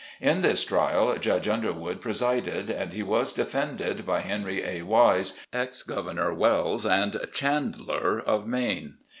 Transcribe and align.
In 0.19 0.41
this 0.41 0.65
trial 0.65 1.15
Judge 1.19 1.47
Underwood 1.47 2.01
presided, 2.01 2.71
and 2.71 2.91
he 2.91 3.03
was 3.03 3.33
defended 3.33 4.03
by 4.03 4.21
Henry 4.21 4.63
A. 4.63 4.81
Wise, 4.81 5.37
Ex 5.53 5.83
Governor 5.83 6.33
Wells, 6.33 6.87
and 6.87 7.19
Chandler 7.31 8.19
of 8.19 8.47
Maine. 8.47 8.95